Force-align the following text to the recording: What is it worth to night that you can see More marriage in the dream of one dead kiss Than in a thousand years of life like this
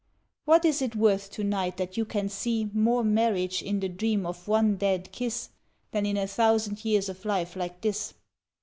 What 0.45 0.65
is 0.65 0.81
it 0.81 0.95
worth 0.95 1.29
to 1.29 1.43
night 1.43 1.77
that 1.77 1.95
you 1.95 2.05
can 2.05 2.27
see 2.27 2.71
More 2.73 3.03
marriage 3.03 3.61
in 3.61 3.81
the 3.81 3.87
dream 3.87 4.25
of 4.25 4.47
one 4.47 4.75
dead 4.77 5.11
kiss 5.11 5.49
Than 5.91 6.07
in 6.07 6.17
a 6.17 6.25
thousand 6.25 6.83
years 6.83 7.07
of 7.07 7.23
life 7.23 7.55
like 7.55 7.81
this 7.81 8.15